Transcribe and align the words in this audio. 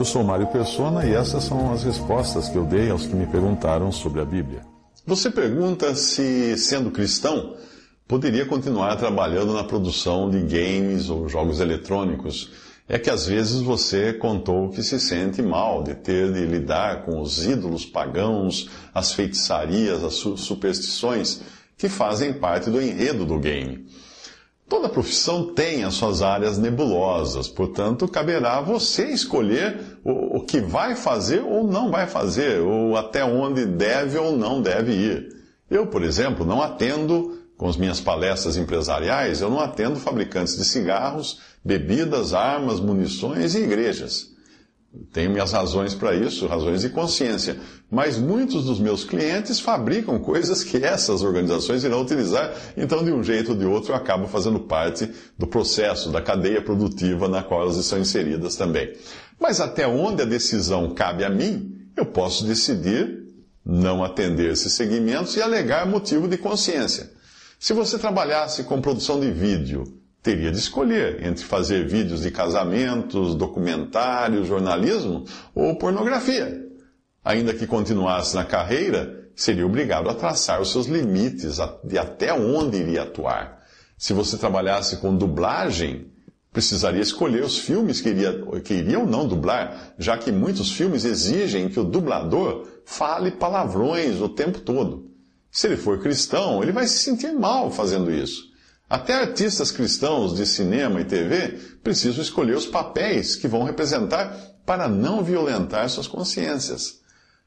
Eu 0.00 0.04
sou 0.06 0.24
Mário 0.24 0.46
Persona 0.46 1.04
e 1.04 1.12
essas 1.12 1.44
são 1.44 1.74
as 1.74 1.84
respostas 1.84 2.48
que 2.48 2.56
eu 2.56 2.64
dei 2.64 2.88
aos 2.88 3.04
que 3.04 3.14
me 3.14 3.26
perguntaram 3.26 3.92
sobre 3.92 4.22
a 4.22 4.24
Bíblia. 4.24 4.62
Você 5.06 5.30
pergunta 5.30 5.94
se, 5.94 6.56
sendo 6.56 6.90
cristão, 6.90 7.54
poderia 8.08 8.46
continuar 8.46 8.96
trabalhando 8.96 9.52
na 9.52 9.62
produção 9.62 10.30
de 10.30 10.40
games 10.40 11.10
ou 11.10 11.28
jogos 11.28 11.60
eletrônicos. 11.60 12.50
É 12.88 12.98
que 12.98 13.10
às 13.10 13.26
vezes 13.26 13.60
você 13.60 14.14
contou 14.14 14.70
que 14.70 14.82
se 14.82 14.98
sente 14.98 15.42
mal 15.42 15.82
de 15.82 15.94
ter 15.94 16.32
de 16.32 16.46
lidar 16.46 17.04
com 17.04 17.20
os 17.20 17.44
ídolos 17.44 17.84
pagãos, 17.84 18.70
as 18.94 19.12
feitiçarias, 19.12 20.02
as 20.02 20.14
su 20.14 20.34
superstições 20.34 21.42
que 21.76 21.90
fazem 21.90 22.32
parte 22.32 22.70
do 22.70 22.80
enredo 22.80 23.26
do 23.26 23.38
game. 23.38 23.86
Toda 24.70 24.88
profissão 24.88 25.52
tem 25.52 25.82
as 25.82 25.94
suas 25.94 26.22
áreas 26.22 26.56
nebulosas, 26.56 27.48
portanto, 27.48 28.06
caberá 28.06 28.58
a 28.58 28.60
você 28.60 29.06
escolher 29.06 29.98
o, 30.04 30.36
o, 30.36 30.44
que 30.44 30.60
vai 30.60 30.94
fazer 30.94 31.40
ou 31.40 31.66
não 31.66 31.90
vai 31.90 32.06
fazer, 32.06 32.60
ou 32.60 32.96
até 32.96 33.24
onde 33.24 33.66
deve 33.66 34.16
ou 34.16 34.36
não 34.36 34.62
deve 34.62 34.92
ir. 34.92 35.36
Eu, 35.68 35.88
por 35.88 36.04
exemplo, 36.04 36.46
não 36.46 36.62
atendo, 36.62 37.36
com 37.56 37.66
as 37.66 37.76
minhas 37.76 38.00
palestras 38.00 38.56
empresariais, 38.56 39.40
eu 39.40 39.50
não 39.50 39.58
atendo 39.58 39.98
fabricantes 39.98 40.56
de 40.56 40.64
cigarros, 40.64 41.40
bebidas, 41.64 42.32
armas, 42.32 42.78
munições 42.78 43.56
e 43.56 43.64
igrejas. 43.64 44.30
Tenho 45.12 45.30
minhas 45.30 45.52
razões 45.52 45.94
para 45.94 46.14
isso, 46.14 46.48
razões 46.48 46.80
de 46.80 46.88
consciência. 46.88 47.56
Mas 47.88 48.18
muitos 48.18 48.64
dos 48.64 48.80
meus 48.80 49.04
clientes 49.04 49.60
fabricam 49.60 50.18
coisas 50.18 50.64
que 50.64 50.78
essas 50.78 51.22
organizações 51.22 51.84
irão 51.84 52.02
utilizar, 52.02 52.52
então 52.76 53.04
de 53.04 53.12
um 53.12 53.22
jeito 53.22 53.52
ou 53.52 53.56
de 53.56 53.64
outro 53.64 53.92
eu 53.92 53.96
acabo 53.96 54.26
fazendo 54.26 54.58
parte 54.58 55.08
do 55.38 55.46
processo, 55.46 56.10
da 56.10 56.20
cadeia 56.20 56.60
produtiva 56.60 57.28
na 57.28 57.42
qual 57.42 57.62
elas 57.62 57.76
estão 57.76 58.00
inseridas 58.00 58.56
também. 58.56 58.92
Mas 59.38 59.60
até 59.60 59.86
onde 59.86 60.22
a 60.22 60.26
decisão 60.26 60.92
cabe 60.92 61.24
a 61.24 61.30
mim, 61.30 61.88
eu 61.96 62.06
posso 62.06 62.44
decidir 62.44 63.20
não 63.64 64.02
atender 64.02 64.52
esses 64.52 64.72
segmentos 64.72 65.36
e 65.36 65.42
alegar 65.42 65.86
motivo 65.86 66.26
de 66.26 66.36
consciência. 66.36 67.10
Se 67.60 67.72
você 67.72 67.98
trabalhasse 67.98 68.64
com 68.64 68.80
produção 68.80 69.20
de 69.20 69.30
vídeo, 69.30 69.99
teria 70.22 70.50
de 70.50 70.58
escolher 70.58 71.24
entre 71.26 71.44
fazer 71.44 71.86
vídeos 71.86 72.22
de 72.22 72.30
casamentos, 72.30 73.34
documentários, 73.34 74.46
jornalismo 74.46 75.24
ou 75.54 75.76
pornografia. 75.76 76.66
Ainda 77.24 77.54
que 77.54 77.66
continuasse 77.66 78.34
na 78.34 78.44
carreira, 78.44 79.30
seria 79.34 79.66
obrigado 79.66 80.08
a 80.08 80.14
traçar 80.14 80.60
os 80.60 80.70
seus 80.70 80.86
limites 80.86 81.58
de 81.84 81.98
até 81.98 82.32
onde 82.32 82.78
iria 82.78 83.02
atuar. 83.02 83.60
Se 83.96 84.12
você 84.12 84.36
trabalhasse 84.36 84.98
com 84.98 85.16
dublagem, 85.16 86.10
precisaria 86.52 87.00
escolher 87.00 87.42
os 87.42 87.58
filmes 87.58 88.00
que 88.00 88.08
iria, 88.08 88.42
que 88.64 88.74
iria 88.74 88.98
ou 88.98 89.06
não 89.06 89.26
dublar, 89.26 89.94
já 89.98 90.18
que 90.18 90.32
muitos 90.32 90.72
filmes 90.72 91.04
exigem 91.04 91.68
que 91.68 91.78
o 91.78 91.84
dublador 91.84 92.66
fale 92.84 93.30
palavrões 93.30 94.20
o 94.20 94.28
tempo 94.28 94.60
todo. 94.60 95.10
Se 95.50 95.66
ele 95.66 95.76
for 95.76 96.00
cristão, 96.00 96.62
ele 96.62 96.72
vai 96.72 96.86
se 96.86 96.98
sentir 96.98 97.32
mal 97.32 97.70
fazendo 97.70 98.10
isso. 98.10 98.49
Até 98.90 99.14
artistas 99.14 99.70
cristãos 99.70 100.34
de 100.34 100.44
cinema 100.44 101.00
e 101.00 101.04
TV 101.04 101.60
precisam 101.80 102.20
escolher 102.20 102.56
os 102.56 102.66
papéis 102.66 103.36
que 103.36 103.46
vão 103.46 103.62
representar 103.62 104.36
para 104.66 104.88
não 104.88 105.22
violentar 105.22 105.88
suas 105.88 106.08
consciências. 106.08 106.98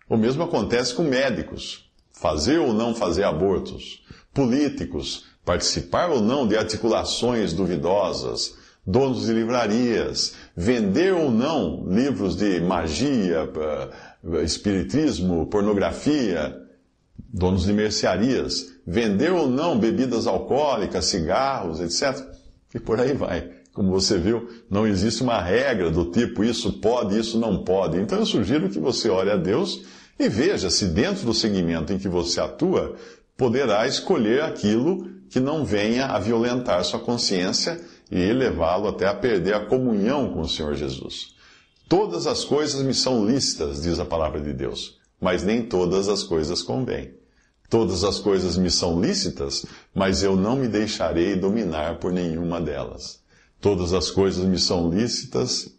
O 0.10 0.16
mesmo 0.16 0.42
acontece 0.42 0.94
com 0.94 1.04
médicos. 1.04 1.92
Fazer 2.14 2.60
ou 2.60 2.72
não 2.72 2.96
fazer 2.96 3.26
abortos. 3.26 4.06
Políticos. 4.34 5.26
Participar 5.44 6.10
ou 6.12 6.22
não 6.22 6.48
de 6.48 6.56
articulações 6.56 7.52
duvidosas. 7.52 8.56
Donos 8.88 9.26
de 9.26 9.34
livrarias. 9.34 10.36
Vender 10.56 11.14
ou 11.14 11.30
não 11.30 11.86
livros 11.90 12.38
de 12.38 12.62
magia, 12.62 13.50
eh, 14.34 14.44
espiritismo, 14.44 15.46
pornografia 15.48 16.63
donos 17.34 17.66
de 17.66 17.74
mercearias, 17.74 18.72
vender 18.86 19.32
ou 19.32 19.48
não 19.48 19.80
bebidas 19.80 20.28
alcoólicas, 20.28 21.06
cigarros, 21.06 21.80
etc. 21.80 22.24
E 22.76 22.80
por 22.80 23.00
aí 23.00 23.14
vai. 23.14 23.50
Como 23.74 23.90
você 23.90 24.20
viu, 24.20 24.48
não 24.70 24.86
existe 24.86 25.24
uma 25.24 25.42
regra 25.42 25.90
do 25.90 26.06
tipo 26.12 26.44
isso 26.44 26.74
pode, 26.74 27.18
isso 27.18 27.40
não 27.40 27.64
pode. 27.64 28.00
Então 28.00 28.20
eu 28.20 28.26
sugiro 28.26 28.70
que 28.70 28.80
você 28.80 29.10
ore 29.10 29.32
a 29.32 29.36
Deus 29.36 29.84
e 30.20 30.30
veja 30.30 30.70
se 30.70 30.86
dentro 30.86 31.26
do 31.26 31.34
segmento 31.34 31.92
em 31.92 31.98
que 31.98 32.08
você 32.08 32.40
atua, 32.40 32.96
poderá 33.36 33.88
escolher 33.88 34.44
aquilo 34.44 35.12
que 35.28 35.40
não 35.40 35.66
venha 35.66 36.06
a 36.06 36.20
violentar 36.20 36.84
sua 36.84 37.00
consciência 37.00 37.82
e 38.12 38.32
levá-lo 38.32 38.88
até 38.88 39.08
a 39.08 39.16
perder 39.16 39.56
a 39.56 39.66
comunhão 39.66 40.32
com 40.32 40.42
o 40.42 40.48
Senhor 40.48 40.76
Jesus. 40.76 41.34
Todas 41.90 42.28
as 42.28 42.46
coisas 42.46 42.84
me 42.84 42.94
são 42.94 43.26
lícitas, 43.26 43.82
diz 43.82 43.98
a 43.98 44.06
palavra 44.06 44.40
de 44.40 44.54
Deus, 44.54 45.00
mas 45.20 45.44
nem 45.44 45.64
todas 45.64 46.08
as 46.08 46.22
coisas 46.22 46.62
convêm. 46.62 47.23
Todas 47.74 48.04
as 48.04 48.20
coisas 48.20 48.56
me 48.56 48.70
são 48.70 49.02
lícitas, 49.02 49.66
mas 49.96 50.22
eu 50.22 50.36
não 50.36 50.56
me 50.56 50.68
deixarei 50.68 51.36
dominar 51.36 51.98
por 51.98 52.14
nenhuma 52.14 52.62
delas. 52.62 53.20
Todas 53.60 53.94
as 53.94 54.12
coisas 54.12 54.46
me 54.46 54.60
são 54.60 54.92
lícitas, 54.92 55.76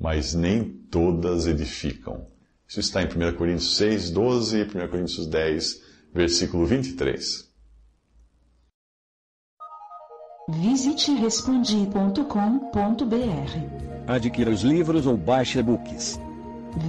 mas 0.00 0.32
nem 0.32 0.64
todas 0.90 1.46
edificam. 1.46 2.26
Isso 2.66 2.80
está 2.80 3.02
em 3.02 3.08
1 3.08 3.36
Coríntios 3.36 3.76
6, 3.76 4.08
12 4.08 4.56
e 4.56 4.62
1 4.62 4.88
Coríntios 4.88 5.26
10, 5.26 5.82
versículo 6.14 6.64
23. 6.64 7.46
Visite 10.48 11.12
respondi.com.br. 11.12 12.22
Adquira 14.06 14.50
os 14.50 14.62
livros 14.62 15.04
ou 15.04 15.14
baixe 15.14 15.58
e-books. 15.58 16.18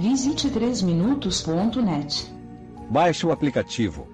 Visite 0.00 0.48
3minutos.net. 0.48 2.37
Baixe 2.90 3.26
o 3.26 3.32
aplicativo 3.32 4.08